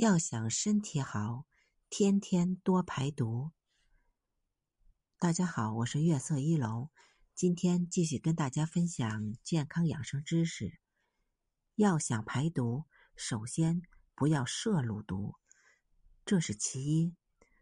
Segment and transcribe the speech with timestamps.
[0.00, 1.44] 要想身体好，
[1.90, 3.50] 天天多排毒。
[5.18, 6.88] 大家好，我是月色一楼，
[7.34, 10.80] 今天继续跟大家分享健康养生知识。
[11.74, 13.82] 要想排毒，首先
[14.14, 15.34] 不要摄入毒，
[16.24, 17.14] 这是其一；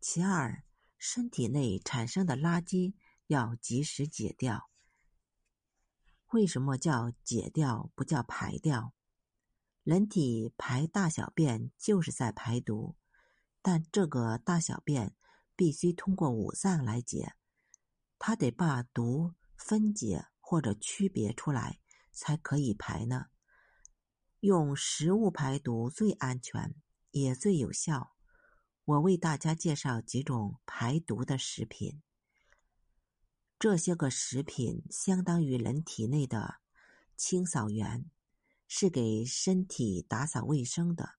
[0.00, 0.62] 其二，
[0.98, 2.94] 身体内产生的垃圾
[3.26, 4.70] 要及时解掉。
[6.28, 8.94] 为什么叫解掉，不叫排掉？
[9.82, 12.96] 人体排大小便就是在排毒，
[13.62, 15.14] 但这个大小便
[15.56, 17.34] 必须通过五脏来解，
[18.18, 21.80] 它得把毒分解或者区别出来
[22.12, 23.26] 才可以排呢。
[24.40, 26.74] 用食物排毒最安全
[27.10, 28.14] 也最有效。
[28.84, 32.02] 我为大家介绍几种排毒的食品，
[33.58, 36.56] 这些个食品相当于人体内的
[37.16, 38.10] 清扫员。
[38.72, 41.16] 是给身体打扫卫生的。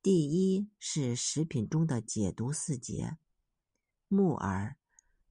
[0.00, 3.18] 第一是食品中的解毒四节：
[4.06, 4.76] 木耳、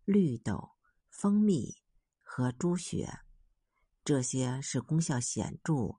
[0.03, 0.71] 绿豆、
[1.09, 1.77] 蜂蜜
[2.21, 3.21] 和猪血，
[4.03, 5.95] 这些是功效显著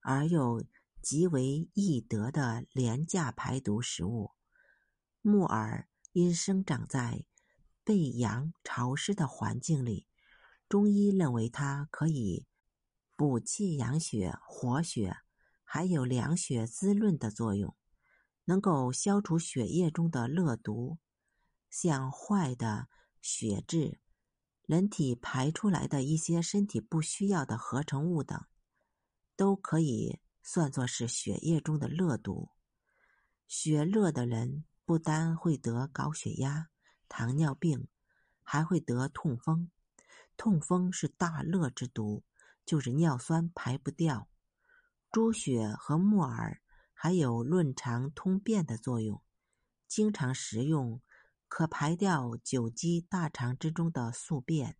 [0.00, 0.64] 而又
[1.00, 4.32] 极为易得的廉价排毒食物。
[5.22, 7.24] 木耳因生长在
[7.84, 10.08] 背阳潮湿的环境里，
[10.68, 12.48] 中医认为它可以。
[13.20, 15.18] 补气养血、活血，
[15.62, 17.76] 还有凉血滋润的作用，
[18.46, 20.96] 能够消除血液中的热毒，
[21.68, 22.88] 像坏的
[23.20, 24.00] 血质、
[24.62, 28.42] 人体排出来的一些身体不需要的合成物等，
[29.36, 32.48] 都可以算作是血液中的热毒。
[33.46, 36.70] 血热的人不单会得高血压、
[37.06, 37.86] 糖尿病，
[38.42, 39.70] 还会得痛风。
[40.38, 42.24] 痛风是大热之毒。
[42.64, 44.28] 就是尿酸排不掉，
[45.10, 46.60] 猪血和木耳
[46.92, 49.22] 还有润肠通便的作用，
[49.88, 51.00] 经常食用
[51.48, 54.76] 可排掉久积大肠之中的宿便，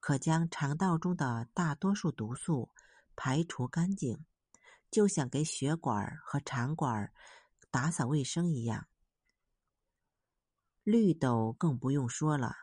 [0.00, 2.70] 可将肠道中的大多数毒素
[3.14, 4.24] 排除干净，
[4.90, 7.12] 就像给血管和肠管
[7.70, 8.86] 打扫卫生一样。
[10.82, 12.56] 绿豆更不用说了，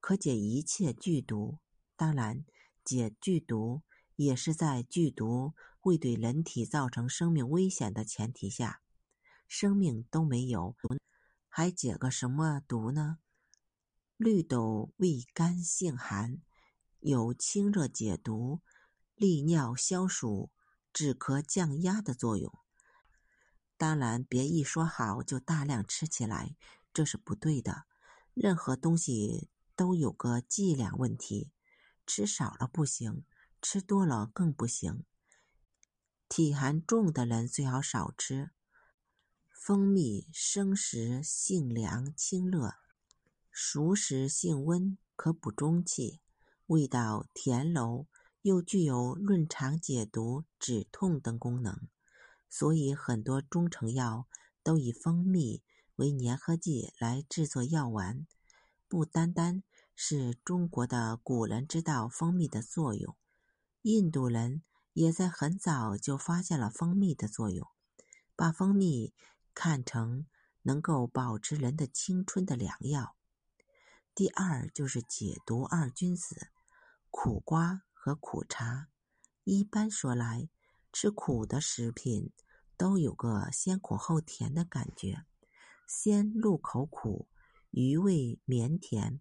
[0.00, 1.58] 可解一切剧毒，
[1.96, 2.44] 当然。
[2.86, 3.82] 解剧毒
[4.14, 8.80] 也是在剧毒未对人体造成生命危险的前提下，
[9.48, 10.76] 生命都没有，
[11.48, 13.18] 还解个什么毒呢？
[14.16, 16.40] 绿豆味甘性寒，
[17.00, 18.60] 有清热解毒、
[19.16, 20.52] 利尿消暑、
[20.92, 22.52] 止咳降压的作用。
[23.76, 26.56] 当然，别一说好就大量吃起来，
[26.94, 27.86] 这是不对的。
[28.32, 31.50] 任何东西都有个剂量问题。
[32.06, 33.24] 吃少了不行，
[33.60, 35.04] 吃多了更不行。
[36.28, 38.50] 体寒重的人最好少吃。
[39.50, 42.74] 蜂蜜生食性凉清热，
[43.50, 46.20] 熟食性温，可补中气，
[46.66, 48.06] 味道甜柔，
[48.42, 51.88] 又具有润肠解毒、止痛等功能。
[52.48, 54.28] 所以很多中成药
[54.62, 55.62] 都以蜂蜜
[55.96, 58.26] 为粘合剂来制作药丸，
[58.88, 59.64] 不单单。
[59.98, 63.16] 是中国的古人知道蜂蜜的作用，
[63.80, 64.62] 印度人
[64.92, 67.66] 也在很早就发现了蜂蜜的作用，
[68.36, 69.14] 把蜂蜜
[69.54, 70.26] 看成
[70.60, 73.16] 能够保持人的青春的良药。
[74.14, 76.48] 第二就是解毒二君子，
[77.10, 78.88] 苦瓜和苦茶。
[79.44, 80.50] 一般说来，
[80.92, 82.32] 吃苦的食品
[82.76, 85.24] 都有个先苦后甜的感觉，
[85.88, 87.28] 先入口苦，
[87.70, 89.20] 余味绵甜。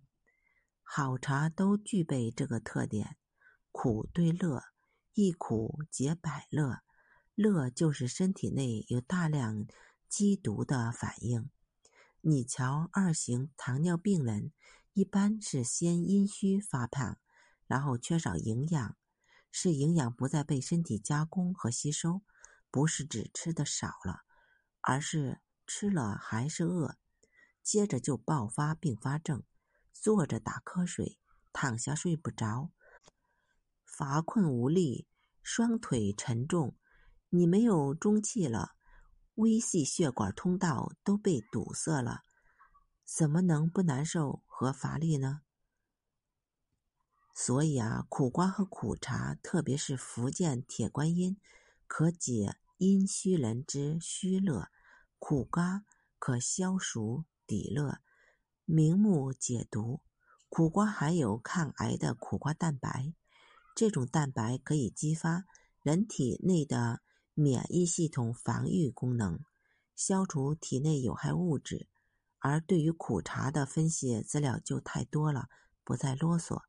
[0.88, 3.18] 好茶都具备这个特点，
[3.72, 4.63] 苦对乐，
[5.13, 6.84] 一苦解百乐。
[7.34, 9.66] 乐就是身体内有大量
[10.07, 11.50] 积毒的反应。
[12.22, 14.53] 你瞧，二型糖尿病人
[14.94, 17.17] 一般是先阴虚发胖，
[17.67, 18.96] 然后缺少营养，
[19.52, 22.22] 是营养不再被身体加工和吸收，
[22.72, 24.22] 不是只吃的少了，
[24.81, 26.96] 而是吃了还是饿，
[27.61, 29.43] 接着就爆发并发症。
[29.96, 31.18] 坐着打瞌睡，
[31.52, 32.72] 躺下睡不着，
[33.86, 35.08] 乏困无力，
[35.42, 36.76] 双腿沉重，
[37.30, 38.76] 你没有中气了，
[39.36, 42.24] 微细血管通道都被堵塞了，
[43.03, 45.42] 怎么能不难受和乏力呢？
[47.34, 51.40] 所以啊，苦瓜和苦茶，特别是福建铁观音，
[51.88, 54.70] 可解阴虚人之虚热，
[55.18, 55.84] 苦瓜
[56.20, 58.02] 可消暑抵热。
[58.66, 60.02] 明目解毒，
[60.50, 63.14] 苦瓜含有抗癌的苦瓜蛋白，
[63.76, 65.46] 这种蛋白可以激发
[65.84, 67.02] 人体内的
[67.35, 69.40] 免疫系统防御功能，
[69.96, 71.88] 消除体内有害物质。
[72.40, 75.47] 而对于苦茶的分析资料就太多了，
[75.84, 76.64] 不再啰嗦。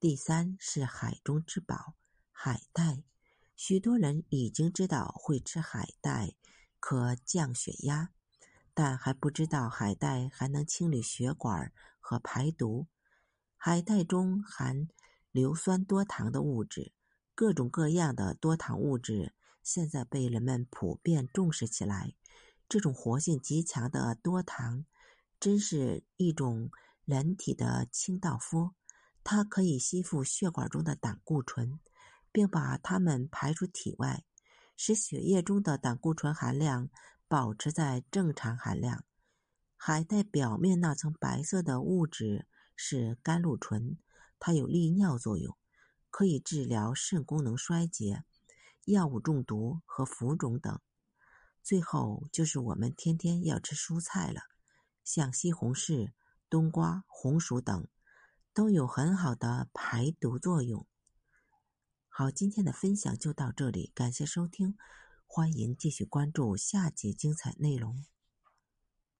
[0.00, 1.94] 第三是海中之宝——
[2.32, 3.04] 海带。
[3.54, 6.34] 许多人已经知道会吃海带
[6.80, 8.10] 可降血压，
[8.82, 12.86] 但还不知道海带还能清理血管和排毒。
[13.58, 14.88] 海带中含
[15.30, 16.94] 硫酸多糖的物质，
[17.34, 22.14] 各种各样的多糖物质现在被人们普遍重视起来。
[22.70, 24.86] 这种活性极强的多糖。
[25.38, 26.70] 真是一种
[27.04, 28.70] 人体的清道夫，
[29.22, 31.78] 它可以吸附血管中的胆固醇，
[32.32, 34.24] 并把它们排出体外，
[34.74, 36.88] 使血液中的胆固醇含量
[37.30, 39.04] 保持在正常含量。
[39.76, 43.96] 海带表面那层白色的物质是甘露醇，
[44.40, 45.56] 它有利尿作用，
[46.10, 48.24] 可以治疗肾功能衰竭、
[48.84, 50.80] 药物中毒和浮肿等。
[51.62, 54.40] 最后就是我们天天要吃蔬菜了。
[55.04, 56.10] 像西红柿、
[56.48, 57.86] 冬瓜、红薯等，
[58.52, 60.84] 都有很好的排毒作用。
[62.08, 64.76] 好，今天的分享就到这里，感谢收听，
[65.32, 68.04] 欢迎继续关注下节精彩内容。